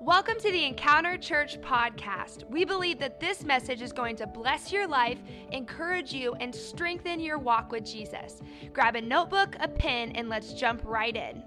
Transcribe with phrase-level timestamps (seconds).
[0.00, 2.48] Welcome to the Encounter Church podcast.
[2.48, 5.18] We believe that this message is going to bless your life,
[5.50, 8.40] encourage you, and strengthen your walk with Jesus.
[8.72, 11.42] Grab a notebook, a pen, and let's jump right in.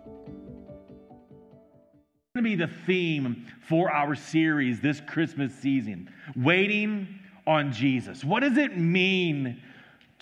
[2.36, 7.08] going to be the theme for our series this Christmas season waiting
[7.48, 8.22] on Jesus.
[8.22, 9.62] What does it mean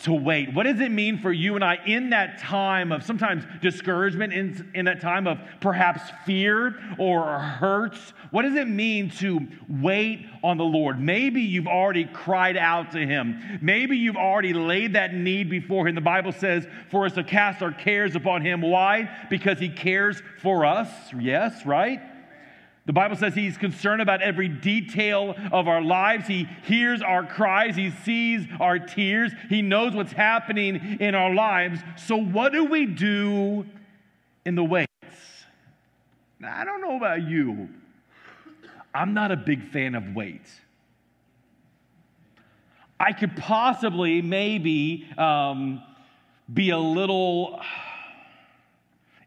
[0.04, 0.54] to wait?
[0.54, 4.72] What does it mean for you and I in that time of sometimes discouragement, in,
[4.74, 8.14] in that time of perhaps fear or hurts?
[8.32, 11.00] What does it mean to wait on the Lord?
[11.00, 13.60] Maybe you've already cried out to Him.
[13.62, 15.96] Maybe you've already laid that need before Him.
[15.96, 18.62] The Bible says for us to cast our cares upon Him.
[18.62, 19.10] Why?
[19.30, 20.90] Because He cares for us.
[21.20, 22.02] Yes, right?
[22.90, 26.26] The Bible says he's concerned about every detail of our lives.
[26.26, 27.76] He hears our cries.
[27.76, 29.32] He sees our tears.
[29.48, 31.82] He knows what's happening in our lives.
[31.98, 33.64] So, what do we do
[34.44, 34.90] in the waits?
[36.40, 37.70] Now, I don't know about you.
[38.92, 40.50] I'm not a big fan of wait.
[43.00, 45.84] I could possibly, maybe, um,
[46.52, 47.62] be a little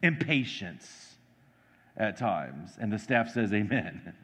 [0.03, 0.83] impatient
[1.97, 2.71] at times.
[2.81, 4.15] And the staff says, Amen.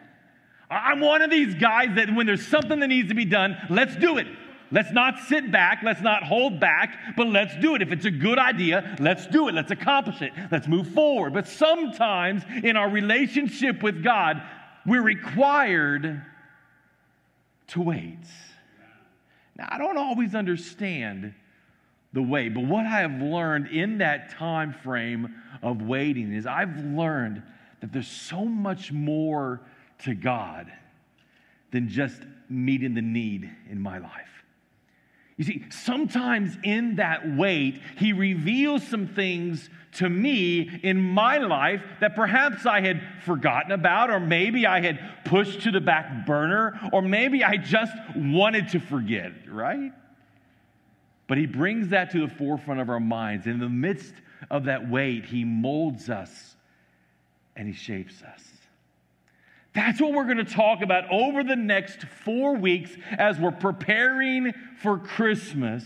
[0.70, 3.96] I'm one of these guys that when there's something that needs to be done, let's
[3.96, 4.28] do it.
[4.72, 5.80] Let's not sit back.
[5.82, 7.82] Let's not hold back, but let's do it.
[7.82, 9.54] If it's a good idea, let's do it.
[9.54, 10.32] Let's accomplish it.
[10.52, 11.34] Let's move forward.
[11.34, 14.40] But sometimes in our relationship with God,
[14.86, 16.22] we're required
[17.68, 18.18] to wait.
[19.56, 21.34] Now, I don't always understand
[22.12, 22.48] the way.
[22.48, 27.42] But what I have learned in that time frame of waiting is I've learned
[27.80, 29.60] that there's so much more
[30.04, 30.72] to God
[31.70, 34.26] than just meeting the need in my life.
[35.36, 41.82] You see, sometimes in that wait, He reveals some things to me in my life
[42.00, 46.78] that perhaps I had forgotten about, or maybe I had pushed to the back burner,
[46.92, 49.92] or maybe I just wanted to forget, right?
[51.30, 53.46] But he brings that to the forefront of our minds.
[53.46, 54.14] In the midst
[54.50, 56.56] of that wait, he molds us
[57.54, 58.42] and he shapes us.
[59.72, 64.52] That's what we're going to talk about over the next four weeks as we're preparing
[64.82, 65.84] for Christmas.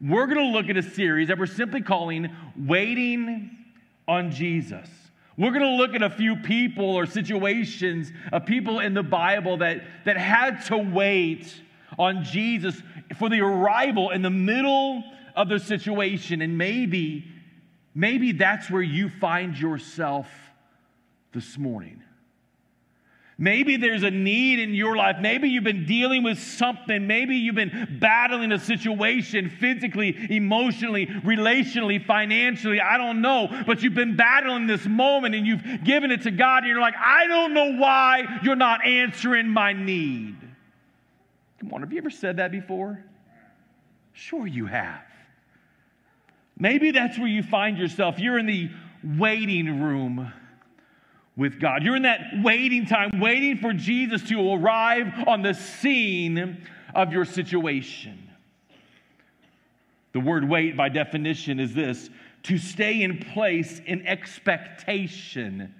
[0.00, 3.50] We're going to look at a series that we're simply calling Waiting
[4.06, 4.88] on Jesus.
[5.36, 9.56] We're going to look at a few people or situations of people in the Bible
[9.56, 11.52] that, that had to wait
[11.98, 12.80] on Jesus
[13.18, 15.04] for the arrival in the middle
[15.34, 16.42] of the situation.
[16.42, 17.26] And maybe,
[17.94, 20.28] maybe that's where you find yourself
[21.32, 22.02] this morning.
[23.38, 25.16] Maybe there's a need in your life.
[25.20, 27.06] Maybe you've been dealing with something.
[27.06, 32.80] Maybe you've been battling a situation physically, emotionally, relationally, financially.
[32.80, 33.64] I don't know.
[33.66, 36.96] But you've been battling this moment and you've given it to God and you're like,
[36.96, 40.36] I don't know why you're not answering my need.
[41.58, 43.02] Come on, have you ever said that before?
[44.12, 45.02] Sure, you have.
[46.58, 48.18] Maybe that's where you find yourself.
[48.18, 48.70] You're in the
[49.18, 50.32] waiting room
[51.36, 51.82] with God.
[51.82, 57.26] You're in that waiting time, waiting for Jesus to arrive on the scene of your
[57.26, 58.30] situation.
[60.12, 62.08] The word wait, by definition, is this
[62.44, 65.74] to stay in place in expectation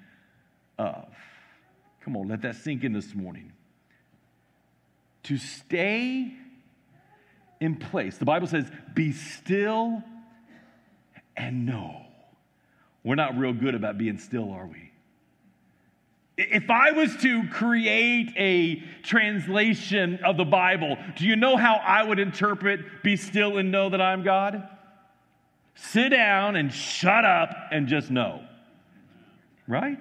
[0.78, 1.08] of.
[2.02, 3.50] Come on, let that sink in this morning
[5.26, 6.32] to stay
[7.60, 8.18] in place.
[8.18, 10.02] The Bible says, be still
[11.36, 12.02] and know.
[13.04, 14.90] We're not real good about being still, are we?
[16.38, 22.02] If I was to create a translation of the Bible, do you know how I
[22.02, 24.68] would interpret be still and know that I'm God?
[25.74, 28.42] Sit down and shut up and just know.
[29.66, 29.98] Right?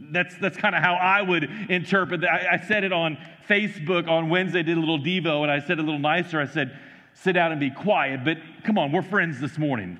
[0.00, 2.30] That's, that's kind of how I would interpret that.
[2.30, 3.18] I, I, said it on
[3.48, 6.40] Facebook on Wednesday, did a little Devo, and I said a little nicer.
[6.40, 6.78] I said,
[7.14, 8.24] sit down and be quiet.
[8.24, 9.98] But come on, we're friends this morning.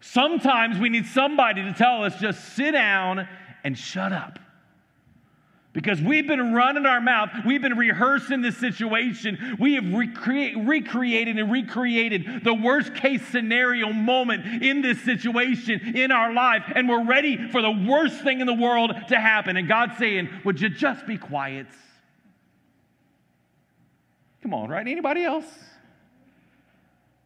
[0.00, 3.28] Sometimes we need somebody to tell us just sit down
[3.62, 4.38] and shut up.
[5.72, 11.38] Because we've been running our mouth, we've been rehearsing this situation, we have recre- recreated
[11.38, 17.04] and recreated the worst case scenario moment in this situation in our life, and we're
[17.04, 19.56] ready for the worst thing in the world to happen.
[19.56, 21.66] And God's saying, Would you just be quiet?
[24.42, 24.86] Come on, right?
[24.86, 25.46] Anybody else?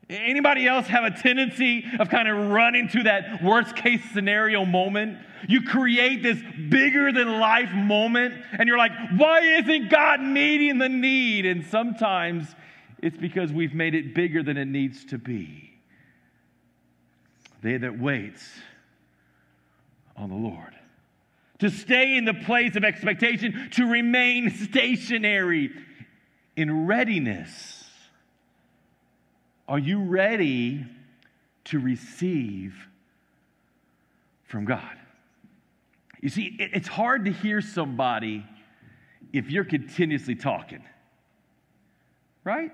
[0.08, 5.18] Anybody else have a tendency of kind of running to that worst case scenario moment?
[5.48, 6.38] You create this
[6.68, 11.44] bigger than life moment, and you're like, why isn't God meeting the need?
[11.44, 12.54] And sometimes
[13.02, 15.72] it's because we've made it bigger than it needs to be.
[17.62, 18.48] They that waits
[20.16, 20.74] on the Lord.
[21.58, 25.70] to stay in the place of expectation, to remain stationary
[26.56, 27.75] in readiness.
[29.68, 30.84] Are you ready
[31.64, 32.76] to receive
[34.44, 34.96] from God?
[36.20, 38.44] You see, it's hard to hear somebody
[39.32, 40.82] if you're continuously talking,
[42.44, 42.72] right?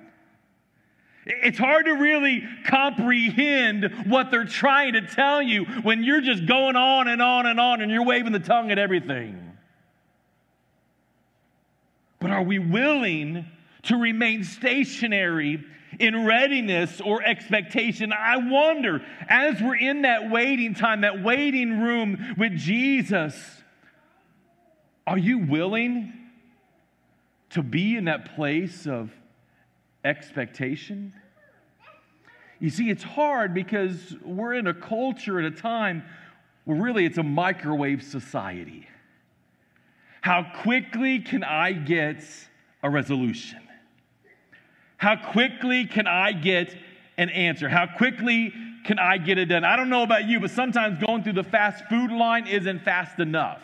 [1.25, 6.77] It's hard to really comprehend what they're trying to tell you when you're just going
[6.77, 9.39] on and on and on and you're waving the tongue at everything.
[12.19, 13.47] But are we willing
[13.85, 15.65] to remain stationary
[16.03, 18.13] in readiness or expectation?
[18.13, 23.35] I wonder, as we're in that waiting time, that waiting room with Jesus,
[25.07, 26.13] are you willing
[27.51, 29.13] to be in that place of
[30.05, 31.15] expectation?
[32.59, 36.03] You see, it's hard because we're in a culture at a time
[36.65, 38.89] where really it's a microwave society.
[40.21, 42.25] How quickly can I get
[42.83, 43.62] a resolution?
[45.03, 46.77] How quickly can I get
[47.19, 47.69] an answer?
[47.69, 48.53] How quickly
[48.85, 49.65] can I get it done?
[49.65, 53.19] I don't know about you, but sometimes going through the fast food line isn't fast
[53.19, 53.61] enough.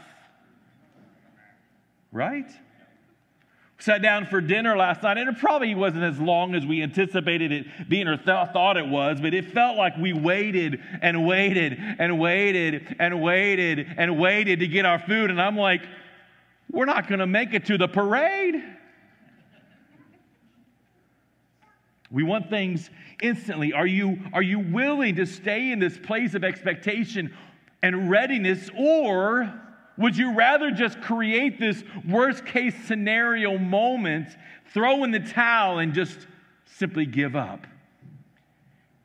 [2.11, 2.51] Right?
[3.79, 7.53] sat down for dinner last night, and it probably wasn't as long as we anticipated
[7.53, 11.79] it being or th- thought it was, but it felt like we waited and waited
[12.01, 15.31] and waited and waited and waited to get our food.
[15.31, 15.83] And I'm like,
[16.69, 18.57] we're not going to make it to the parade.
[22.11, 22.89] We want things
[23.23, 23.73] instantly.
[23.73, 27.35] Are you, are you willing to stay in this place of expectation
[27.83, 29.53] and readiness, or
[29.99, 34.29] would you rather just create this worst case scenario moment,
[34.73, 36.27] throw in the towel, and just
[36.65, 37.67] simply give up?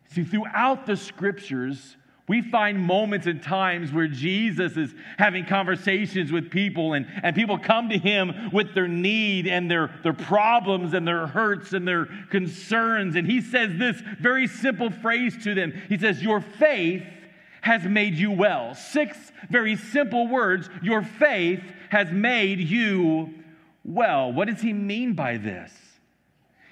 [0.09, 1.97] See, throughout the scriptures,
[2.27, 7.57] we find moments and times where Jesus is having conversations with people, and, and people
[7.57, 12.07] come to him with their need and their, their problems and their hurts and their
[12.29, 13.17] concerns.
[13.17, 17.03] And he says this very simple phrase to them He says, Your faith
[17.61, 18.73] has made you well.
[18.73, 19.17] Six
[19.49, 20.69] very simple words.
[20.81, 23.33] Your faith has made you
[23.83, 24.31] well.
[24.31, 25.82] What does he mean by this?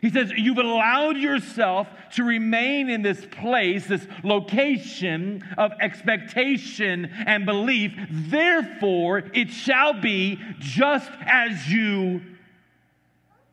[0.01, 7.45] He says, You've allowed yourself to remain in this place, this location of expectation and
[7.45, 7.93] belief.
[8.09, 12.21] Therefore, it shall be just as you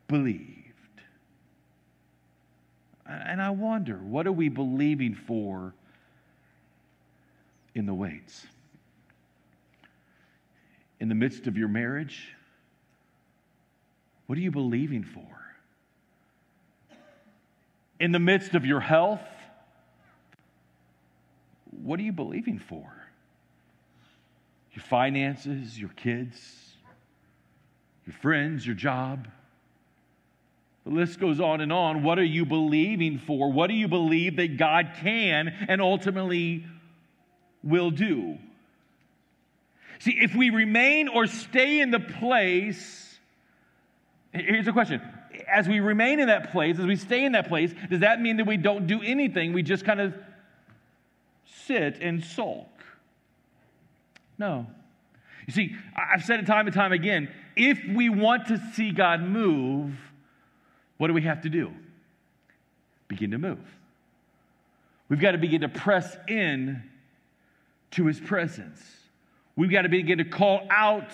[0.07, 0.45] believed.
[3.05, 5.73] And I wonder, what are we believing for
[7.75, 8.45] in the waits.
[10.99, 12.35] In the midst of your marriage,
[14.27, 15.38] what are you believing for?
[17.99, 19.21] In the midst of your health,
[21.83, 22.91] what are you believing for?
[24.73, 26.39] Your finances, your kids,
[28.05, 29.27] your friends, your job.
[30.85, 32.03] The list goes on and on.
[32.03, 33.51] What are you believing for?
[33.51, 36.65] What do you believe that God can and ultimately
[37.63, 38.37] will do.
[39.99, 43.17] See, if we remain or stay in the place,
[44.31, 45.01] here's a question.
[45.47, 48.37] As we remain in that place, as we stay in that place, does that mean
[48.37, 49.53] that we don't do anything?
[49.53, 50.13] We just kind of
[51.65, 52.67] sit and sulk?
[54.37, 54.67] No.
[55.47, 59.21] You see, I've said it time and time again if we want to see God
[59.21, 59.93] move,
[60.97, 61.71] what do we have to do?
[63.09, 63.59] Begin to move.
[65.09, 66.83] We've got to begin to press in
[67.91, 68.81] to his presence.
[69.55, 71.11] We've got to begin to call out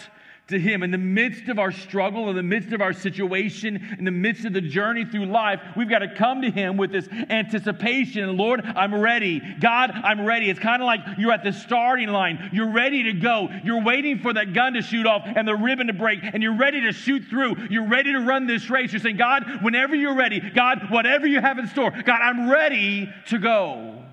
[0.48, 4.06] to him in the midst of our struggle, in the midst of our situation, in
[4.06, 5.60] the midst of the journey through life.
[5.76, 8.38] We've got to come to him with this anticipation.
[8.38, 9.42] Lord, I'm ready.
[9.60, 10.50] God, I'm ready.
[10.50, 12.52] It's kind of like you're at the starting line.
[12.54, 13.50] You're ready to go.
[13.64, 16.58] You're waiting for that gun to shoot off and the ribbon to break, and you're
[16.58, 17.68] ready to shoot through.
[17.70, 18.92] You're ready to run this race.
[18.92, 23.10] You're saying, God, whenever you're ready, God, whatever you have in store, God, I'm ready
[23.28, 24.04] to go.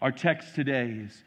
[0.00, 1.22] Our text today is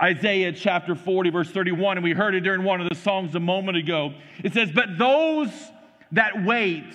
[0.00, 3.40] Isaiah chapter 40, verse 31, and we heard it during one of the songs a
[3.40, 4.14] moment ago.
[4.44, 5.50] It says, But those
[6.12, 6.94] that wait,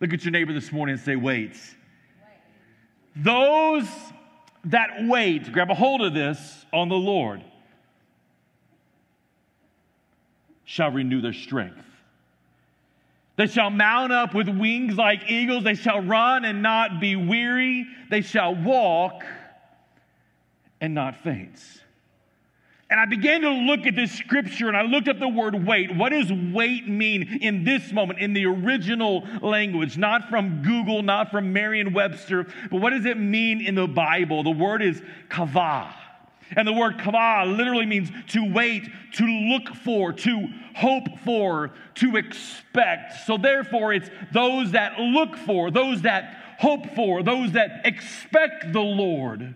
[0.00, 1.56] look at your neighbor this morning and say, Wait.
[3.16, 3.88] Those
[4.66, 7.42] that wait, grab a hold of this on the Lord,
[10.64, 11.84] shall renew their strength.
[13.36, 15.64] They shall mount up with wings like eagles.
[15.64, 17.86] They shall run and not be weary.
[18.08, 19.24] They shall walk
[20.82, 21.78] and not faints.
[22.90, 25.96] And I began to look at this scripture and I looked up the word wait.
[25.96, 29.96] What does wait mean in this moment, in the original language?
[29.96, 34.42] Not from Google, not from Merriam Webster, but what does it mean in the Bible?
[34.42, 35.94] The word is kavah.
[36.54, 42.16] And the word kavah literally means to wait, to look for, to hope for, to
[42.16, 43.24] expect.
[43.26, 48.80] So therefore, it's those that look for, those that hope for, those that expect the
[48.80, 49.54] Lord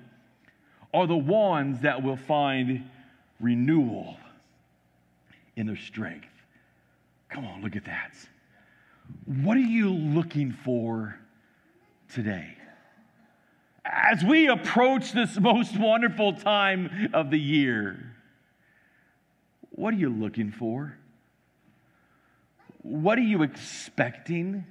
[0.92, 2.88] are the ones that will find
[3.40, 4.16] renewal
[5.56, 6.28] in their strength.
[7.28, 8.14] Come on, look at that.
[9.24, 11.18] What are you looking for
[12.12, 12.56] today?
[13.84, 18.14] As we approach this most wonderful time of the year,
[19.70, 20.96] what are you looking for?
[22.82, 24.64] What are you expecting?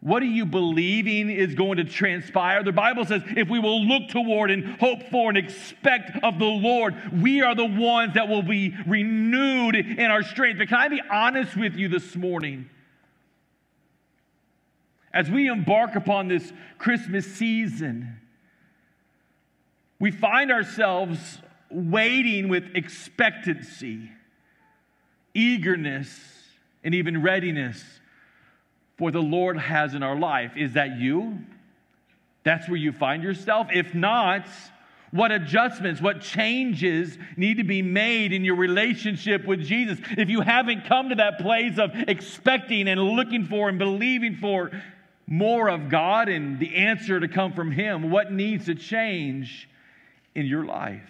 [0.00, 2.62] What are you believing is going to transpire?
[2.62, 6.44] The Bible says if we will look toward and hope for and expect of the
[6.44, 10.58] Lord, we are the ones that will be renewed in our strength.
[10.58, 12.70] But can I be honest with you this morning?
[15.12, 18.20] As we embark upon this Christmas season,
[19.98, 21.38] we find ourselves
[21.70, 24.12] waiting with expectancy,
[25.34, 26.08] eagerness,
[26.84, 27.82] and even readiness
[28.98, 30.52] for the Lord has in our life.
[30.56, 31.38] Is that you?
[32.42, 33.68] That's where you find yourself?
[33.72, 34.46] If not,
[35.10, 39.98] what adjustments, what changes need to be made in your relationship with Jesus?
[40.16, 44.70] If you haven't come to that place of expecting and looking for and believing for
[45.26, 49.68] more of God and the answer to come from Him, what needs to change
[50.34, 51.02] in your life?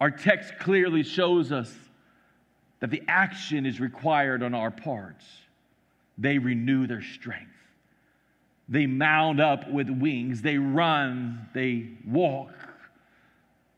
[0.00, 1.74] Our text clearly shows us
[2.80, 5.24] that the action is required on our parts.
[6.16, 7.50] They renew their strength.
[8.68, 10.42] They mount up with wings.
[10.42, 11.48] They run.
[11.54, 12.52] They walk.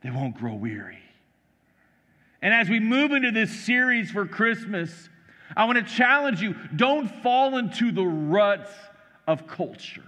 [0.03, 0.99] They won't grow weary.
[2.43, 5.09] And as we move into this series for Christmas,
[5.57, 8.73] I want to challenge you don't fall into the ruts
[9.27, 10.03] of culture.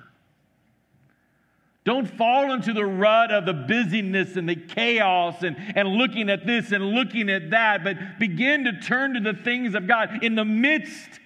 [1.85, 6.47] Don't fall into the rut of the busyness and the chaos and, and looking at
[6.47, 10.23] this and looking at that, but begin to turn to the things of God.
[10.23, 11.19] In the midst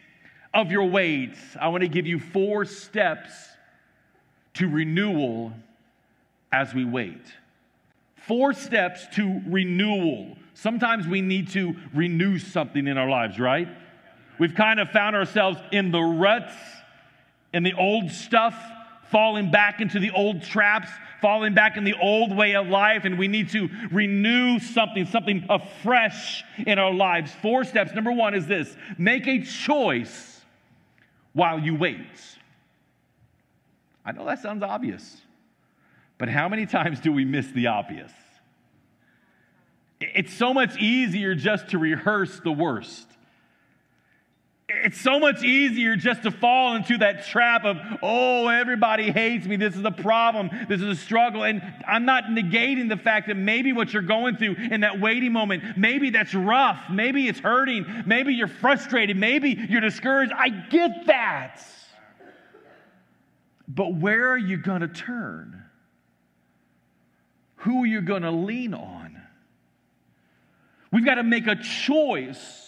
[0.54, 3.30] of your waits, I want to give you four steps
[4.54, 5.52] to renewal
[6.50, 7.20] as we wait.
[8.14, 10.38] Four steps to renewal.
[10.54, 13.68] Sometimes we need to renew something in our lives, right?
[14.38, 16.54] We've kind of found ourselves in the ruts,
[17.52, 18.56] in the old stuff
[19.10, 20.88] falling back into the old traps,
[21.20, 25.46] falling back in the old way of life, and we need to renew something, something
[25.48, 27.32] afresh in our lives.
[27.42, 27.92] Four steps.
[27.92, 30.40] Number one is this make a choice
[31.32, 32.06] while you wait.
[34.04, 35.20] I know that sounds obvious,
[36.18, 38.12] but how many times do we miss the obvious?
[40.00, 43.06] It's so much easier just to rehearse the worst.
[44.84, 49.56] It's so much easier just to fall into that trap of, oh, everybody hates me.
[49.56, 50.50] This is a problem.
[50.68, 51.44] This is a struggle.
[51.44, 55.32] And I'm not negating the fact that maybe what you're going through in that waiting
[55.32, 56.80] moment, maybe that's rough.
[56.90, 58.04] Maybe it's hurting.
[58.06, 59.16] Maybe you're frustrated.
[59.16, 60.32] Maybe you're discouraged.
[60.32, 61.60] I get that.
[63.68, 65.64] But where are you going to turn?
[67.56, 69.20] Who are you going to lean on?
[70.92, 72.65] We've got to make a choice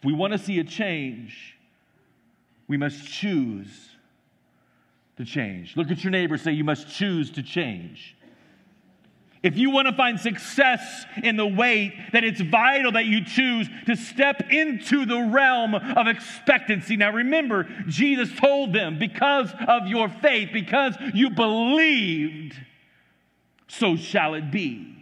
[0.00, 1.58] if we want to see a change,
[2.68, 3.90] we must choose
[5.18, 5.76] to change.
[5.76, 8.16] Look at your neighbor, say, You must choose to change.
[9.42, 13.68] If you want to find success in the wait, then it's vital that you choose
[13.86, 16.96] to step into the realm of expectancy.
[16.96, 22.54] Now, remember, Jesus told them, because of your faith, because you believed,
[23.68, 24.99] so shall it be.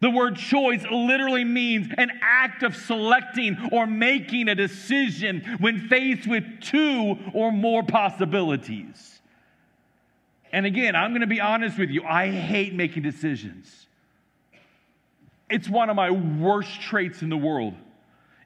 [0.00, 6.26] The word choice literally means an act of selecting or making a decision when faced
[6.26, 9.20] with two or more possibilities.
[10.52, 13.86] And again, I'm going to be honest with you, I hate making decisions.
[15.48, 17.74] It's one of my worst traits in the world.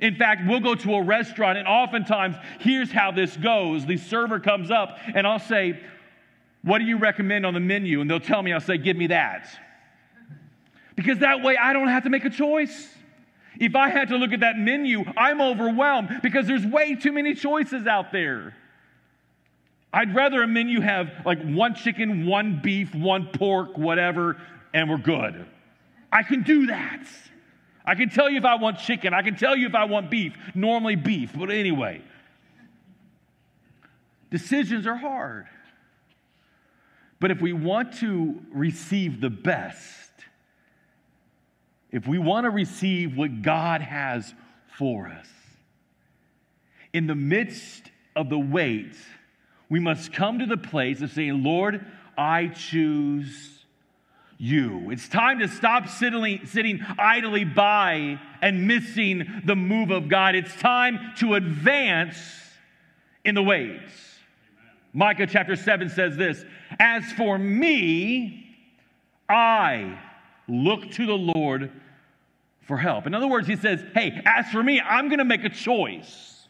[0.00, 4.40] In fact, we'll go to a restaurant, and oftentimes, here's how this goes the server
[4.40, 5.78] comes up, and I'll say,
[6.62, 8.00] What do you recommend on the menu?
[8.00, 9.46] And they'll tell me, I'll say, Give me that
[11.00, 12.88] because that way I don't have to make a choice.
[13.58, 17.34] If I had to look at that menu, I'm overwhelmed because there's way too many
[17.34, 18.54] choices out there.
[19.94, 24.36] I'd rather a menu have like one chicken, one beef, one pork, whatever,
[24.74, 25.46] and we're good.
[26.12, 27.06] I can do that.
[27.84, 29.14] I can tell you if I want chicken.
[29.14, 30.36] I can tell you if I want beef.
[30.54, 32.02] Normally beef, but anyway.
[34.30, 35.46] Decisions are hard.
[37.20, 40.09] But if we want to receive the best,
[41.92, 44.34] if we want to receive what God has
[44.78, 45.26] for us,
[46.92, 48.94] in the midst of the wait,
[49.68, 51.84] we must come to the place of saying, Lord,
[52.16, 53.64] I choose
[54.38, 54.90] you.
[54.90, 60.34] It's time to stop sitting, sitting idly by and missing the move of God.
[60.34, 62.16] It's time to advance
[63.24, 63.80] in the ways.
[64.92, 66.44] Micah chapter 7 says this
[66.78, 68.56] As for me,
[69.28, 69.98] I
[70.48, 71.70] look to the Lord
[72.70, 73.08] for help.
[73.08, 76.46] In other words, he says, Hey, as for me, I'm going to make a choice.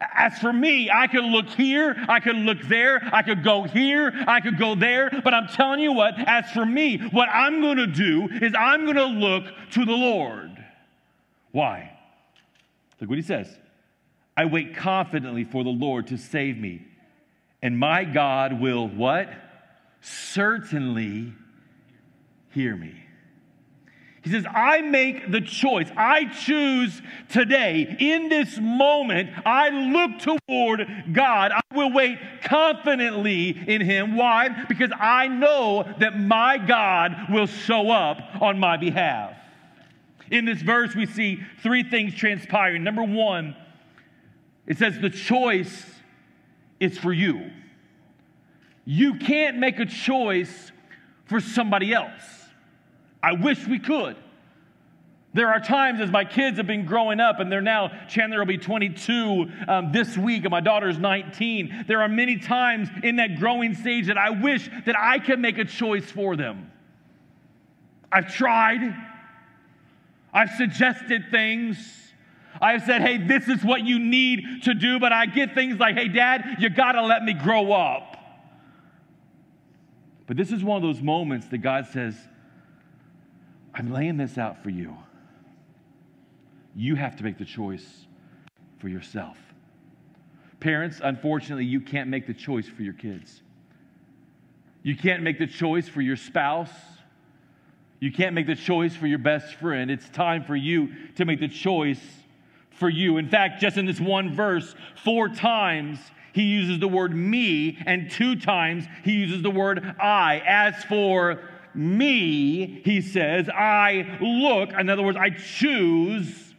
[0.00, 4.12] As for me, I could look here, I could look there, I could go here,
[4.26, 7.76] I could go there, but I'm telling you what, as for me, what I'm going
[7.76, 10.50] to do is I'm going to look to the Lord.
[11.52, 11.96] Why?
[13.00, 13.56] Look what he says.
[14.36, 16.84] I wait confidently for the Lord to save me,
[17.62, 19.28] and my God will what?
[20.00, 21.34] Certainly
[22.50, 23.04] hear me.
[24.22, 25.88] He says, I make the choice.
[25.96, 27.00] I choose
[27.30, 31.52] today, in this moment, I look toward God.
[31.52, 34.16] I will wait confidently in Him.
[34.16, 34.64] Why?
[34.68, 39.36] Because I know that my God will show up on my behalf.
[40.30, 42.84] In this verse, we see three things transpiring.
[42.84, 43.56] Number one,
[44.66, 45.86] it says the choice
[46.78, 47.50] is for you.
[48.84, 50.72] You can't make a choice
[51.24, 52.39] for somebody else.
[53.22, 54.16] I wish we could.
[55.32, 58.46] There are times as my kids have been growing up, and they're now, Chandler will
[58.46, 61.84] be 22 um, this week, and my daughter's 19.
[61.86, 65.58] There are many times in that growing stage that I wish that I could make
[65.58, 66.72] a choice for them.
[68.10, 68.92] I've tried,
[70.32, 71.76] I've suggested things.
[72.60, 75.94] I've said, hey, this is what you need to do, but I get things like,
[75.94, 78.16] hey, dad, you gotta let me grow up.
[80.26, 82.16] But this is one of those moments that God says,
[83.80, 84.94] I'm laying this out for you.
[86.76, 88.04] You have to make the choice
[88.78, 89.38] for yourself.
[90.60, 93.40] Parents, unfortunately, you can't make the choice for your kids.
[94.82, 96.68] You can't make the choice for your spouse.
[98.00, 99.90] You can't make the choice for your best friend.
[99.90, 102.02] It's time for you to make the choice
[102.72, 103.16] for you.
[103.16, 105.98] In fact, just in this one verse, four times
[106.34, 110.42] he uses the word me, and two times he uses the word I.
[110.46, 111.40] As for
[111.74, 116.54] me, he says, I look, in other words, I choose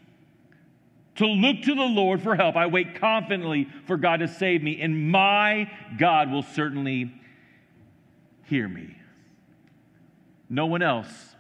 [1.16, 2.56] to look to the Lord for help.
[2.56, 7.14] I wait confidently for God to save me, and my God will certainly
[8.46, 8.98] hear me.
[10.50, 11.36] No one else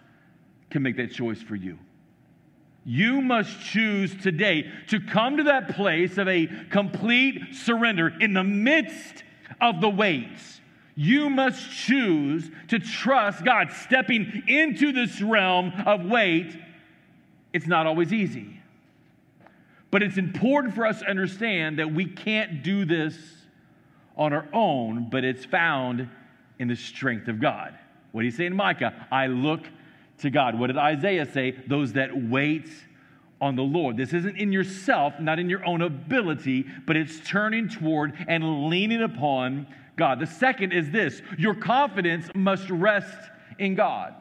[0.69, 1.77] can make that choice for you.
[2.83, 8.43] You must choose today to come to that place of a complete surrender in the
[8.43, 9.23] midst
[9.59, 10.60] of the weights
[10.95, 13.71] you must choose to trust God.
[13.71, 16.57] Stepping into this realm of weight,
[17.53, 18.59] it's not always easy.
[19.89, 23.17] But it's important for us to understand that we can't do this
[24.15, 26.09] on our own, but it's found
[26.59, 27.77] in the strength of God.
[28.11, 29.07] What do you say in Micah?
[29.11, 29.61] I look
[30.19, 30.57] to God.
[30.57, 31.51] What did Isaiah say?
[31.67, 32.69] Those that wait
[33.41, 33.97] on the Lord.
[33.97, 39.01] This isn't in yourself, not in your own ability, but it's turning toward and leaning
[39.01, 39.67] upon
[40.01, 40.19] God.
[40.19, 44.15] The second is this your confidence must rest in God.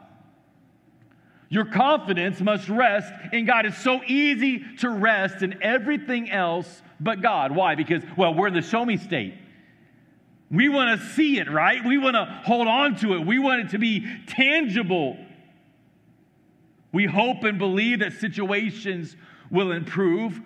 [1.49, 3.65] Your confidence must rest in God.
[3.65, 7.55] It's so easy to rest in everything else but God.
[7.55, 7.73] Why?
[7.73, 9.33] Because, well, we're in the show me state.
[10.51, 11.83] We want to see it, right?
[11.83, 13.25] We want to hold on to it.
[13.25, 15.17] We want it to be tangible.
[16.91, 19.15] We hope and believe that situations
[19.49, 20.39] will improve.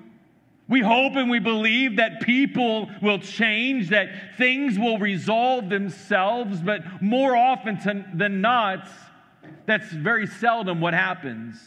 [0.67, 7.01] We hope and we believe that people will change, that things will resolve themselves, but
[7.01, 8.87] more often than not,
[9.67, 11.57] that's very seldom what happens.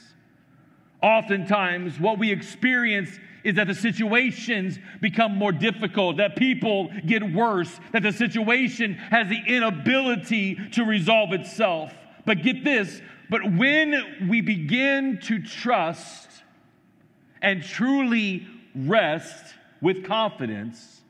[1.01, 3.11] Oftentimes, what we experience
[3.45, 9.29] is that the situations become more difficult, that people get worse, that the situation has
[9.29, 11.93] the inability to resolve itself.
[12.27, 16.29] But get this, but when we begin to trust
[17.41, 18.47] and truly
[18.87, 21.01] rest with confidence,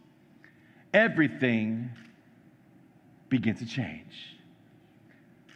[0.93, 1.91] everything
[3.29, 4.37] begins to change.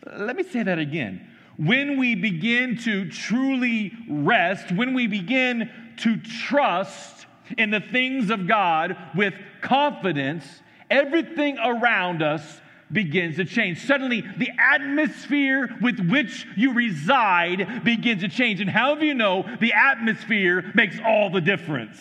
[0.07, 1.29] Let me say that again.
[1.57, 7.27] When we begin to truly rest, when we begin to trust
[7.59, 10.45] in the things of God with confidence,
[10.91, 12.61] everything around us
[12.93, 13.85] begins to change.
[13.85, 18.61] Suddenly, the atmosphere with which you reside begins to change.
[18.61, 21.99] And how do you know the atmosphere makes all the difference?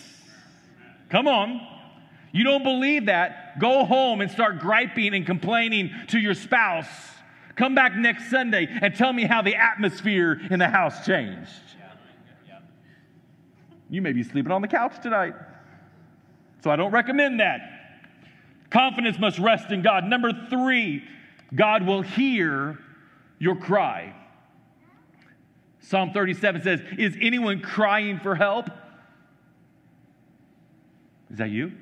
[1.08, 1.66] Come on.
[2.32, 3.58] You don't believe that?
[3.58, 6.86] Go home and start griping and complaining to your spouse.
[7.56, 11.50] Come back next Sunday and tell me how the atmosphere in the house changed.
[13.90, 15.34] You may be sleeping on the couch tonight.
[16.64, 17.60] So I don't recommend that.
[18.72, 20.04] Confidence must rest in God.
[20.06, 21.04] Number three,
[21.54, 22.78] God will hear
[23.38, 24.14] your cry.
[25.80, 28.70] Psalm 37 says, Is anyone crying for help?
[31.30, 31.72] Is that you?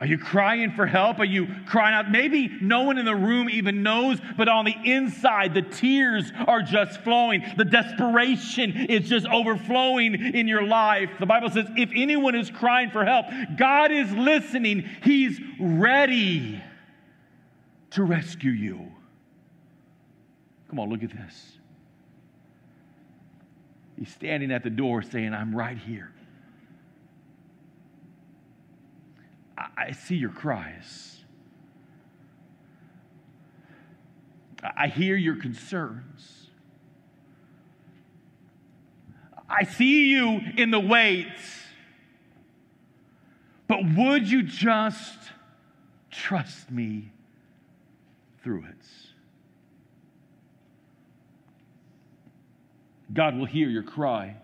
[0.00, 1.18] Are you crying for help?
[1.18, 2.10] Are you crying out?
[2.10, 6.62] Maybe no one in the room even knows, but on the inside, the tears are
[6.62, 7.44] just flowing.
[7.58, 11.10] The desperation is just overflowing in your life.
[11.20, 13.26] The Bible says if anyone is crying for help,
[13.58, 14.88] God is listening.
[15.02, 16.62] He's ready
[17.90, 18.90] to rescue you.
[20.70, 21.58] Come on, look at this.
[23.98, 26.10] He's standing at the door saying, I'm right here.
[29.76, 31.18] I see your cries.
[34.62, 36.48] I hear your concerns.
[39.48, 41.26] I see you in the wait.
[43.66, 45.18] But would you just
[46.10, 47.10] trust me
[48.42, 48.86] through it?
[53.12, 54.36] God will hear your cry.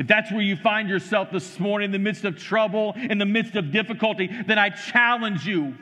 [0.00, 3.26] If that's where you find yourself this morning in the midst of trouble, in the
[3.26, 5.76] midst of difficulty, then I challenge you.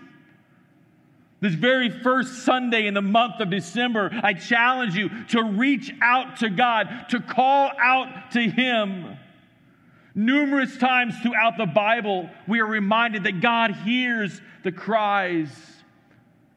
[1.38, 6.38] This very first Sunday in the month of December, I challenge you to reach out
[6.38, 9.16] to God, to call out to Him.
[10.16, 15.48] Numerous times throughout the Bible, we are reminded that God hears the cries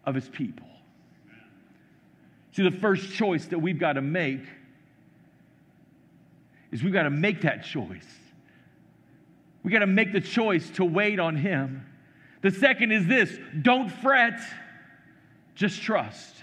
[0.03, 0.65] of His people.
[2.53, 4.41] See, the first choice that we've got to make
[6.71, 8.07] is we've got to make that choice.
[9.63, 11.85] We got to make the choice to wait on Him.
[12.41, 14.39] The second is this don't fret,
[15.55, 16.35] just trust.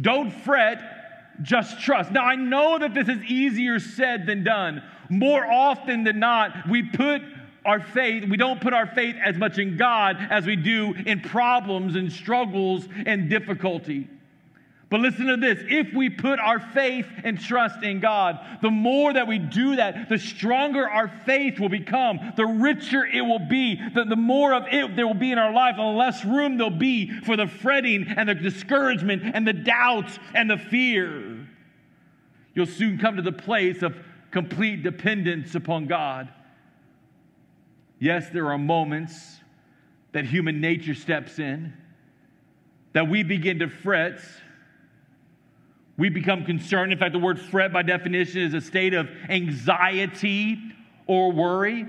[0.00, 2.10] Don't fret, just trust.
[2.10, 4.82] Now, I know that this is easier said than done.
[5.08, 7.22] More often than not, we put
[7.64, 11.20] our faith, we don't put our faith as much in God as we do in
[11.20, 14.08] problems and struggles and difficulty.
[14.88, 19.12] But listen to this if we put our faith and trust in God, the more
[19.12, 23.80] that we do that, the stronger our faith will become, the richer it will be,
[23.94, 26.70] the, the more of it there will be in our life, the less room there'll
[26.70, 31.48] be for the fretting and the discouragement and the doubts and the fear.
[32.54, 33.96] You'll soon come to the place of
[34.30, 36.28] complete dependence upon God.
[37.98, 39.40] Yes, there are moments
[40.12, 41.72] that human nature steps in,
[42.92, 44.20] that we begin to fret
[45.96, 46.92] we become concerned.
[46.92, 50.58] In fact, the word fret by definition is a state of anxiety
[51.06, 51.86] or worry.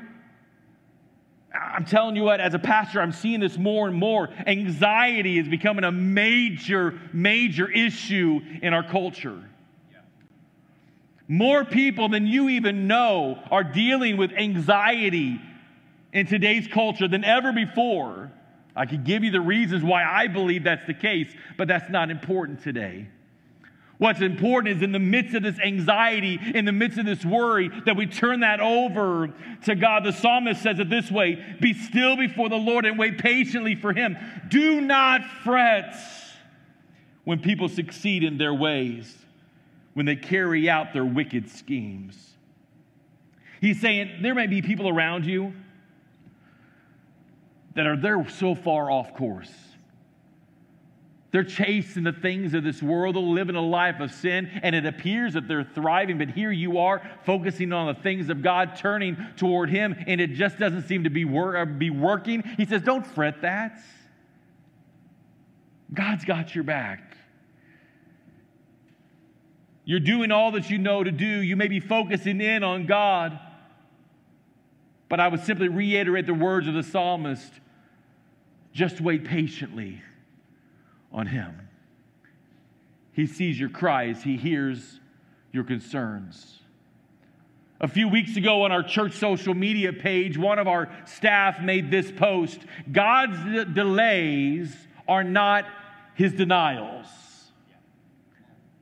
[1.53, 4.29] I'm telling you what, as a pastor, I'm seeing this more and more.
[4.45, 9.43] Anxiety is becoming a major, major issue in our culture.
[11.27, 15.41] More people than you even know are dealing with anxiety
[16.13, 18.31] in today's culture than ever before.
[18.75, 22.11] I could give you the reasons why I believe that's the case, but that's not
[22.11, 23.07] important today.
[23.97, 27.69] What's important is in the midst of this anxiety, in the midst of this worry,
[27.85, 29.33] that we turn that over
[29.65, 30.03] to God.
[30.03, 33.93] The psalmist says it this way Be still before the Lord and wait patiently for
[33.93, 34.15] him.
[34.49, 35.95] Do not fret
[37.23, 39.15] when people succeed in their ways,
[39.95, 42.35] when they carry out their wicked schemes.
[43.59, 45.53] He's saying there may be people around you
[47.73, 49.51] that are there so far off course
[51.31, 53.15] they're chasing the things of this world.
[53.15, 56.17] They're living a life of sin, and it appears that they're thriving.
[56.17, 60.33] But here you are, focusing on the things of God, turning toward Him, and it
[60.33, 62.43] just doesn't seem to be, wor- uh, be working.
[62.55, 63.77] He says, Don't fret that.
[65.93, 67.17] God's got your back.
[69.83, 71.25] You're doing all that you know to do.
[71.25, 73.39] You may be focusing in on God.
[75.09, 77.51] But I would simply reiterate the words of the psalmist
[78.73, 80.01] just wait patiently
[81.11, 81.69] on Him.
[83.13, 84.99] He sees your cries, He hears
[85.51, 86.59] your concerns.
[87.79, 91.91] A few weeks ago on our church social media page, one of our staff made
[91.91, 92.59] this post
[92.91, 93.37] God's
[93.73, 94.75] delays
[95.07, 95.65] are not
[96.15, 97.07] His denials.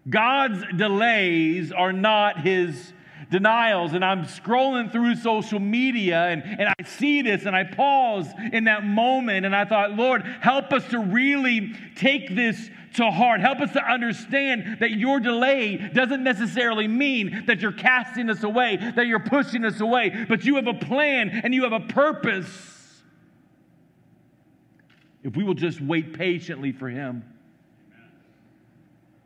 [0.09, 2.93] God's delays are not His
[3.29, 3.93] denials.
[3.93, 8.65] And I'm scrolling through social media and, and I see this and I pause in
[8.65, 13.41] that moment and I thought, Lord, help us to really take this to heart.
[13.41, 18.77] Help us to understand that your delay doesn't necessarily mean that you're casting us away,
[18.95, 23.03] that you're pushing us away, but you have a plan and you have a purpose.
[25.23, 27.23] If we will just wait patiently for Him,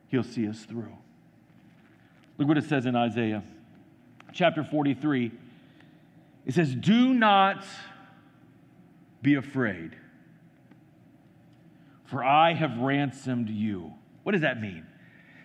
[0.08, 0.96] He'll see us through.
[2.40, 3.44] Look what it says in Isaiah
[4.34, 5.32] chapter 43,
[6.46, 7.66] it says, Do not
[9.22, 9.96] be afraid.
[12.06, 13.94] for I have ransomed you.
[14.24, 14.86] What does that mean?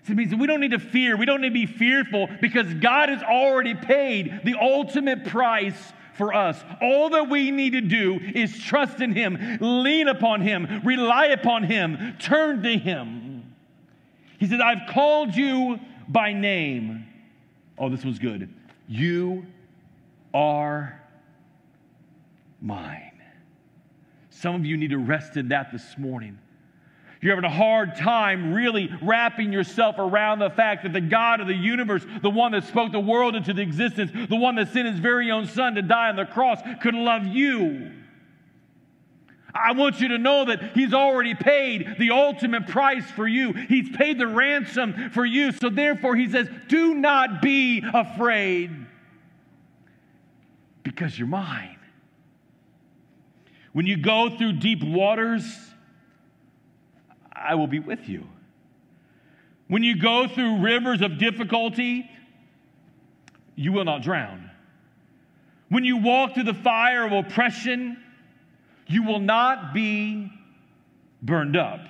[0.09, 1.17] It means that we don't need to fear.
[1.17, 6.35] We don't need to be fearful because God has already paid the ultimate price for
[6.35, 6.63] us.
[6.83, 11.65] All that we need to do is trust in Him, lean upon Him, rely upon
[11.65, 13.55] Him, turn to Him.
[14.39, 17.07] He said, I've called you by name.
[17.79, 18.53] Oh, this was good.
[18.87, 19.47] You
[20.33, 21.01] are
[22.61, 23.23] mine.
[24.31, 26.39] Some of you need to rest in that this morning.
[27.21, 31.47] You're having a hard time really wrapping yourself around the fact that the God of
[31.47, 34.89] the universe, the one that spoke the world into the existence, the one that sent
[34.89, 37.93] his very own son to die on the cross, could love you.
[39.55, 43.53] I want you to know that He's already paid the ultimate price for you.
[43.53, 45.53] He's paid the ransom for you.
[45.53, 48.73] So therefore, He says, Do not be afraid
[50.83, 51.79] because you're mine.
[53.73, 55.45] When you go through deep waters,
[57.33, 58.27] I will be with you.
[59.69, 62.09] When you go through rivers of difficulty,
[63.57, 64.51] you will not drown.
[65.69, 67.97] When you walk through the fire of oppression,
[68.87, 70.31] you will not be
[71.23, 71.81] burned up.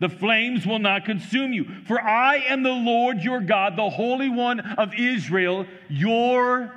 [0.00, 1.66] The flames will not consume you.
[1.86, 6.74] For I am the Lord your God, the Holy One of Israel, your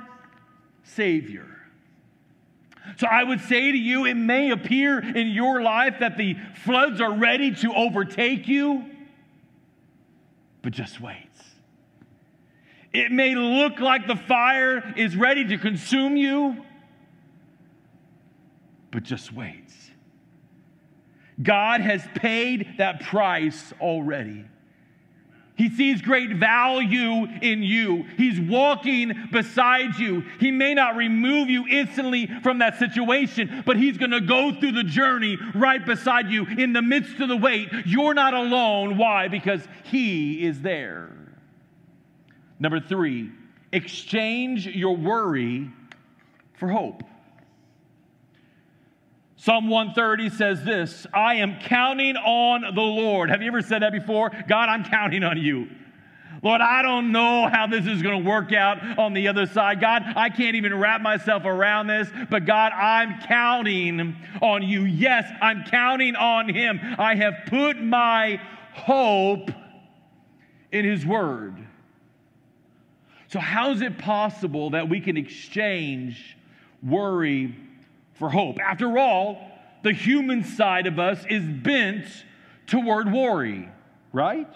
[0.84, 1.46] Savior.
[2.96, 7.00] So I would say to you, it may appear in your life that the floods
[7.00, 8.84] are ready to overtake you,
[10.62, 11.28] but just wait.
[12.92, 16.64] It may look like the fire is ready to consume you,
[18.90, 19.72] but just wait.
[21.42, 24.44] God has paid that price already.
[25.58, 28.04] He sees great value in you.
[28.16, 30.22] He's walking beside you.
[30.38, 34.72] He may not remove you instantly from that situation, but He's going to go through
[34.72, 37.70] the journey right beside you in the midst of the wait.
[37.86, 38.98] You're not alone.
[38.98, 39.26] Why?
[39.26, 41.10] Because He is there.
[42.60, 43.32] Number three,
[43.72, 45.72] exchange your worry
[46.54, 47.02] for hope.
[49.40, 53.30] Psalm 130 says this I am counting on the Lord.
[53.30, 54.30] Have you ever said that before?
[54.48, 55.68] God, I'm counting on you.
[56.42, 59.80] Lord, I don't know how this is going to work out on the other side.
[59.80, 64.84] God, I can't even wrap myself around this, but God, I'm counting on you.
[64.84, 66.80] Yes, I'm counting on Him.
[66.98, 68.40] I have put my
[68.72, 69.50] hope
[70.72, 71.64] in His Word.
[73.28, 76.36] So, how is it possible that we can exchange
[76.82, 77.54] worry
[78.18, 78.58] for hope.
[78.60, 79.38] After all,
[79.82, 82.06] the human side of us is bent
[82.66, 83.68] toward worry,
[84.12, 84.48] right?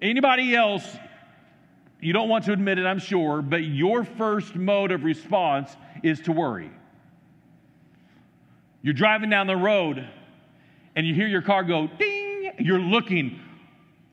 [0.00, 0.84] Anybody else,
[2.00, 6.20] you don't want to admit it, I'm sure, but your first mode of response is
[6.22, 6.70] to worry.
[8.82, 10.06] You're driving down the road
[10.96, 13.40] and you hear your car go ding, you're looking,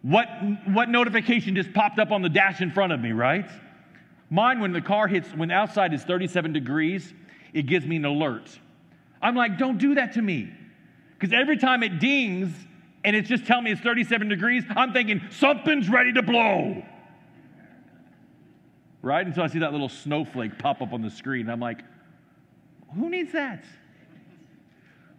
[0.01, 0.27] what,
[0.67, 3.49] what notification just popped up on the dash in front of me, right?
[4.29, 7.13] Mine, when the car hits, when outside is 37 degrees,
[7.53, 8.47] it gives me an alert.
[9.21, 10.51] I'm like, don't do that to me.
[11.17, 12.53] Because every time it dings
[13.03, 16.83] and it's just telling me it's 37 degrees, I'm thinking, something's ready to blow.
[19.01, 19.25] Right?
[19.25, 21.49] Until I see that little snowflake pop up on the screen.
[21.49, 21.81] I'm like,
[22.95, 23.63] who needs that?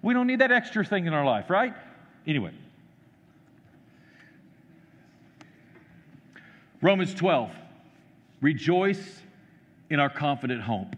[0.03, 1.75] We don't need that extra thing in our life, right?
[2.27, 2.53] Anyway.
[6.81, 7.55] Romans 12.
[8.41, 9.21] Rejoice
[9.91, 10.97] in our confident hope.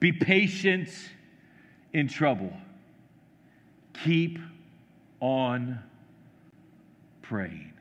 [0.00, 0.88] Be patient
[1.92, 2.52] in trouble.
[4.04, 4.38] Keep
[5.20, 5.78] on
[7.22, 7.72] praying.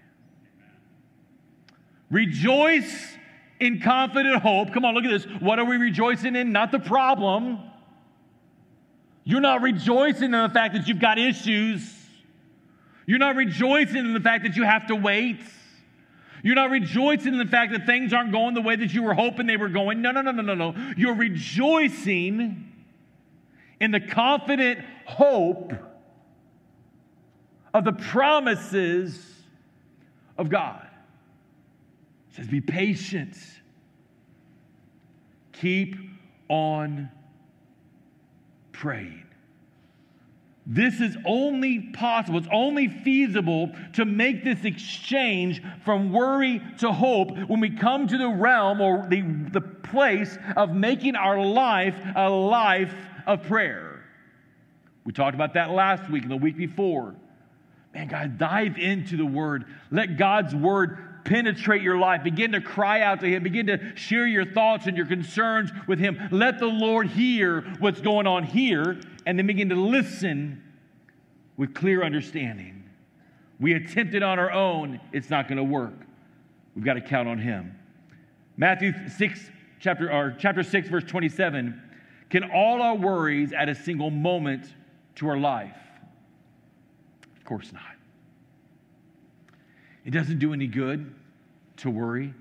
[2.11, 3.17] Rejoice
[3.59, 4.73] in confident hope.
[4.73, 5.25] Come on, look at this.
[5.39, 6.51] What are we rejoicing in?
[6.51, 7.59] Not the problem.
[9.23, 11.95] You're not rejoicing in the fact that you've got issues.
[13.05, 15.41] You're not rejoicing in the fact that you have to wait.
[16.43, 19.13] You're not rejoicing in the fact that things aren't going the way that you were
[19.13, 20.01] hoping they were going.
[20.01, 20.93] No, no, no, no, no, no.
[20.97, 22.71] You're rejoicing
[23.79, 25.73] in the confident hope
[27.73, 29.25] of the promises
[30.37, 30.87] of God.
[32.31, 33.37] It says, Be patient.
[35.53, 35.97] Keep
[36.47, 37.09] on
[38.71, 39.28] praying.
[40.71, 47.35] This is only possible, it's only feasible to make this exchange from worry to hope
[47.49, 52.29] when we come to the realm or the, the place of making our life a
[52.29, 52.93] life
[53.25, 54.03] of prayer.
[55.05, 57.15] We talked about that last week and the week before.
[57.93, 59.65] Man, God, dive into the Word.
[59.91, 62.23] Let God's Word penetrate your life.
[62.23, 63.43] Begin to cry out to Him.
[63.43, 66.29] Begin to share your thoughts and your concerns with Him.
[66.31, 70.63] Let the Lord hear what's going on here and then begin to listen
[71.57, 72.83] with clear understanding.
[73.59, 75.93] We attempt it on our own, it's not going to work.
[76.75, 77.77] We've got to count on Him.
[78.55, 79.49] Matthew 6,
[79.79, 81.81] chapter, or chapter 6, verse 27
[82.29, 84.65] Can all our worries add a single moment
[85.15, 85.75] to our life?
[87.49, 87.81] Course not.
[90.05, 91.13] It doesn't do any good
[91.77, 92.35] to worry.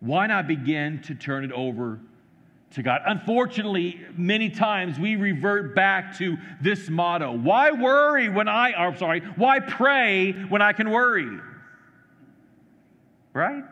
[0.00, 1.98] Why not begin to turn it over
[2.72, 3.00] to God.
[3.06, 9.20] Unfortunately, many times we revert back to this motto Why worry when I, I'm sorry,
[9.36, 11.40] why pray when I can worry?
[13.32, 13.64] Right?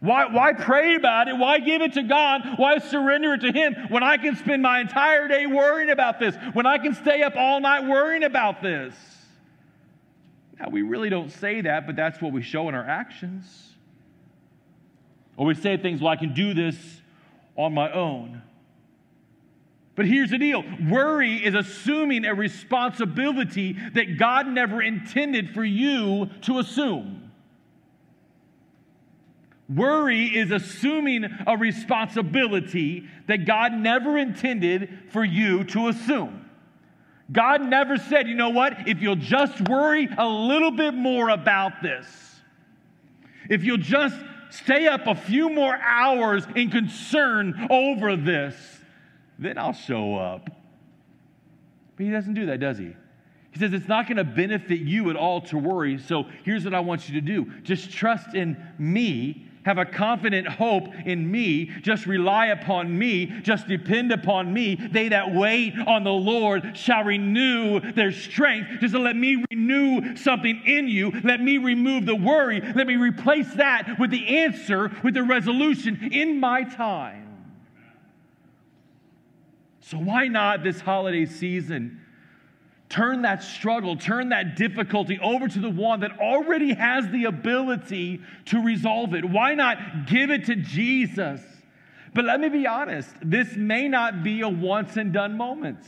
[0.00, 1.36] Why, why pray about it?
[1.36, 2.42] Why give it to God?
[2.56, 6.36] Why surrender it to Him when I can spend my entire day worrying about this?
[6.52, 8.94] When I can stay up all night worrying about this?
[10.60, 13.74] Now, we really don't say that, but that's what we show in our actions.
[15.36, 16.76] Or we say things like, I can do this
[17.56, 18.42] on my own.
[19.94, 26.30] But here's the deal worry is assuming a responsibility that God never intended for you
[26.42, 27.15] to assume.
[29.68, 36.48] Worry is assuming a responsibility that God never intended for you to assume.
[37.32, 41.82] God never said, you know what, if you'll just worry a little bit more about
[41.82, 42.06] this,
[43.50, 44.16] if you'll just
[44.50, 48.54] stay up a few more hours in concern over this,
[49.38, 50.48] then I'll show up.
[51.96, 52.94] But he doesn't do that, does he?
[53.50, 55.98] He says it's not going to benefit you at all to worry.
[55.98, 60.46] So here's what I want you to do just trust in me have a confident
[60.46, 64.76] hope in me, just rely upon me, just depend upon me.
[64.76, 68.80] They that wait on the Lord shall renew their strength.
[68.80, 71.10] Just let me renew something in you.
[71.24, 72.60] Let me remove the worry.
[72.60, 77.24] Let me replace that with the answer, with the resolution in my time.
[79.80, 82.05] So, why not this holiday season?
[82.88, 88.20] Turn that struggle, turn that difficulty over to the one that already has the ability
[88.46, 89.24] to resolve it.
[89.24, 91.40] Why not give it to Jesus?
[92.14, 95.80] But let me be honest, this may not be a once and done moment.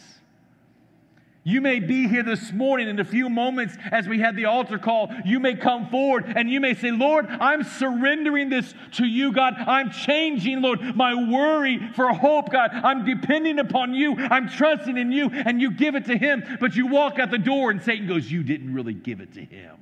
[1.45, 4.79] You may be here this morning in a few moments as we had the altar
[4.79, 5.11] call.
[5.25, 9.55] You may come forward and you may say, Lord, I'm surrendering this to you, God.
[9.55, 12.71] I'm changing, Lord, my worry for hope, God.
[12.73, 14.17] I'm depending upon you.
[14.17, 15.31] I'm trusting in you.
[15.31, 16.45] And you give it to Him.
[16.61, 19.45] But you walk out the door and Satan goes, You didn't really give it to
[19.45, 19.77] Him.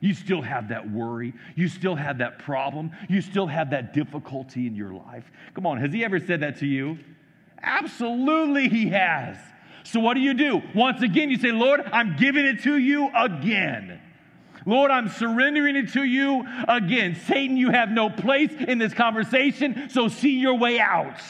[0.00, 1.34] You still have that worry.
[1.54, 2.90] You still have that problem.
[3.08, 5.30] You still have that difficulty in your life.
[5.54, 6.98] Come on, has He ever said that to you?
[7.62, 9.36] Absolutely, He has.
[9.84, 10.62] So, what do you do?
[10.74, 14.00] Once again, you say, Lord, I'm giving it to you again.
[14.66, 17.16] Lord, I'm surrendering it to you again.
[17.26, 21.20] Satan, you have no place in this conversation, so see your way out.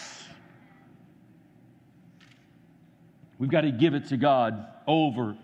[3.38, 5.36] We've got to give it to God over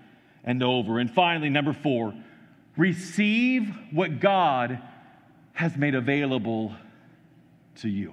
[0.45, 0.99] and over.
[0.99, 2.13] And finally, number four,
[2.77, 4.81] receive what God
[5.55, 6.75] has made available
[7.77, 8.13] to you.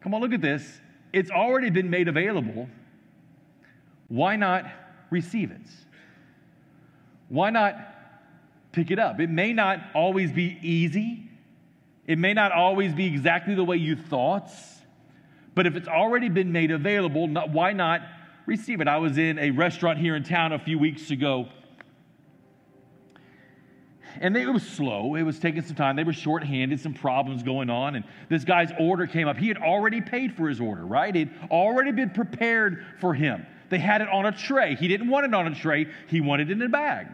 [0.00, 0.80] Come on, look at this.
[1.12, 2.68] It's already been made available
[4.10, 4.64] why not
[5.08, 5.60] receive it?
[7.28, 7.76] Why not
[8.72, 9.20] pick it up?
[9.20, 11.30] It may not always be easy,
[12.06, 14.50] it may not always be exactly the way you thought,
[15.54, 18.00] but if it's already been made available, why not
[18.46, 18.88] receive it?
[18.88, 21.48] I was in a restaurant here in town a few weeks ago.
[24.20, 25.14] And it was slow.
[25.14, 25.96] It was taking some time.
[25.96, 27.96] They were short-handed, some problems going on.
[27.96, 29.36] And this guy's order came up.
[29.36, 31.14] He had already paid for his order, right?
[31.14, 33.46] It already been prepared for him.
[33.68, 34.74] They had it on a tray.
[34.74, 37.06] He didn't want it on a tray, he wanted it in a bag.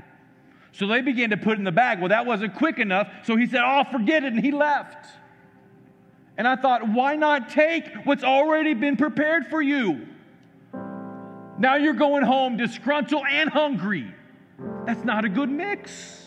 [0.73, 2.01] So they began to put it in the bag.
[2.01, 3.09] Well, that wasn't quick enough.
[3.25, 4.33] So he said, Oh, forget it.
[4.33, 5.07] And he left.
[6.39, 10.07] And I thought, why not take what's already been prepared for you?
[11.59, 14.13] Now you're going home disgruntled and hungry.
[14.85, 16.26] That's not a good mix.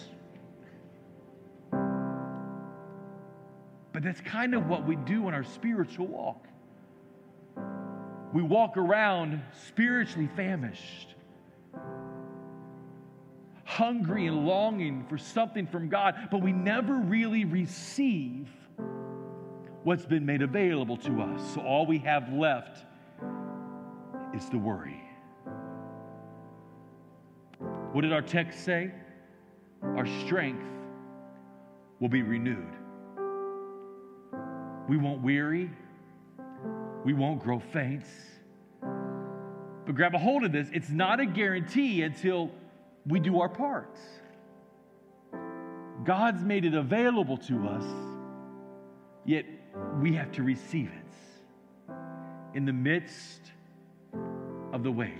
[4.00, 6.48] But that's kind of what we do in our spiritual walk
[8.32, 11.16] we walk around spiritually famished,
[13.66, 18.48] hungry and longing for something from God, but we never really receive
[19.84, 21.54] what's been made available to us.
[21.54, 22.86] So all we have left
[24.34, 25.04] is the worry.
[27.92, 28.92] What did our text say?
[29.82, 30.64] Our strength
[32.00, 32.76] will be renewed.
[34.90, 35.70] We won't weary
[37.04, 38.04] we won't grow faint.
[38.82, 40.68] But grab a hold of this.
[40.74, 42.52] It's not a guarantee until
[43.08, 44.00] we do our parts.
[46.04, 47.86] God's made it available to us,
[49.26, 49.46] yet
[50.02, 51.94] we have to receive it
[52.54, 53.42] in the midst
[54.72, 55.12] of the ways.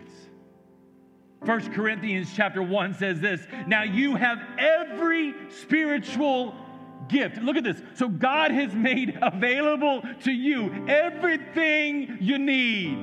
[1.42, 6.54] 1 Corinthians chapter 1 says this Now you have every spiritual
[7.10, 7.38] gift.
[7.38, 7.82] Look at this.
[7.96, 12.98] So God has made available to you everything you need.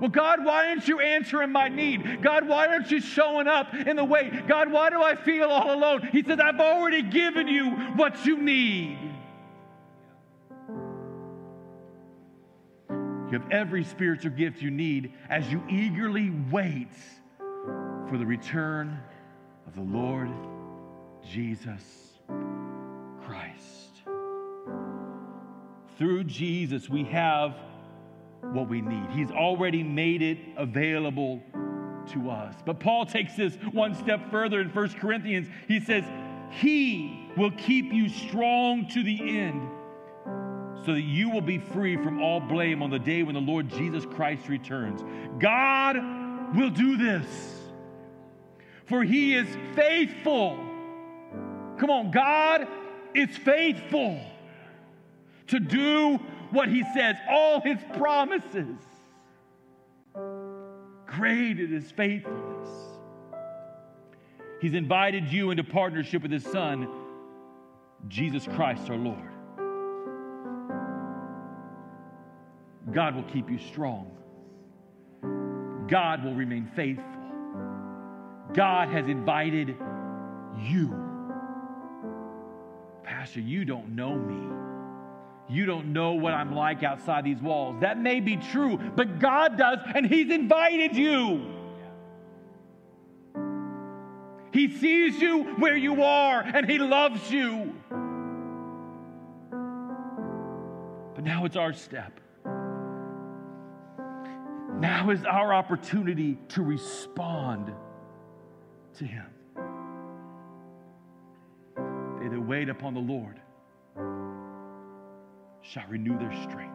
[0.00, 2.22] Well, God, why aren't you answering my need?
[2.22, 4.30] God, why aren't you showing up in the way?
[4.46, 6.08] God, why do I feel all alone?
[6.12, 8.98] He says, I've already given you what you need.
[12.90, 16.92] You have every spiritual gift you need as you eagerly wait
[17.38, 19.00] for the return
[19.66, 20.28] of the Lord
[21.30, 21.82] Jesus
[23.24, 24.02] Christ.
[25.98, 27.56] Through Jesus, we have
[28.52, 29.10] what we need.
[29.10, 31.42] He's already made it available
[32.12, 32.54] to us.
[32.64, 35.48] But Paul takes this one step further in 1 Corinthians.
[35.66, 36.04] He says,
[36.50, 39.68] He will keep you strong to the end
[40.84, 43.68] so that you will be free from all blame on the day when the Lord
[43.68, 45.02] Jesus Christ returns.
[45.40, 45.96] God
[46.54, 47.26] will do this,
[48.84, 50.65] for He is faithful.
[51.78, 52.66] Come on, God
[53.14, 54.20] is faithful
[55.48, 56.18] to do
[56.50, 58.76] what He says, all His promises.
[61.06, 62.68] Great is His faithfulness.
[64.60, 66.88] He's invited you into partnership with His Son,
[68.08, 69.30] Jesus Christ our Lord.
[72.92, 74.10] God will keep you strong.
[75.88, 77.04] God will remain faithful.
[78.54, 79.76] God has invited
[80.58, 81.05] you.
[83.06, 84.52] Pastor, you don't know me.
[85.48, 87.76] You don't know what I'm like outside these walls.
[87.80, 91.52] That may be true, but God does, and He's invited you.
[94.52, 97.72] He sees you where you are, and He loves you.
[101.14, 102.18] But now it's our step.
[104.80, 107.72] Now is our opportunity to respond
[108.98, 109.26] to Him.
[112.46, 113.40] Wait upon the Lord
[115.62, 116.72] shall renew their strength.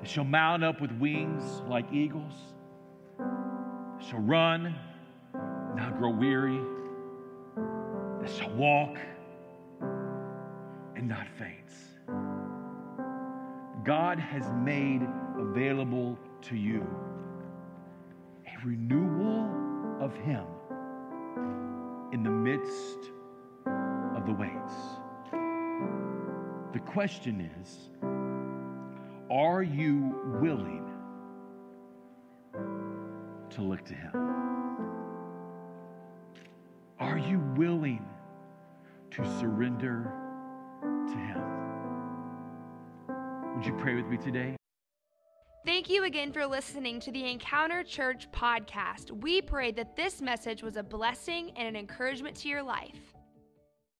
[0.00, 2.34] They shall mount up with wings like eagles.
[3.18, 4.76] They shall run,
[5.74, 6.60] not grow weary.
[8.20, 8.96] They shall walk
[10.96, 11.56] and not faint.
[13.84, 15.02] God has made
[15.38, 16.86] available to you
[18.46, 19.50] a renewal
[20.00, 20.44] of Him
[22.12, 23.10] in the midst
[24.16, 24.74] of the waits.
[26.72, 27.88] The question is
[29.30, 30.90] are you willing
[33.50, 34.12] to look to Him?
[36.98, 38.04] Are you willing
[39.12, 40.12] to surrender
[40.82, 41.42] to Him?
[43.54, 44.59] Would you pray with me today?
[45.66, 49.10] Thank you again for listening to the Encounter Church podcast.
[49.10, 53.19] We pray that this message was a blessing and an encouragement to your life.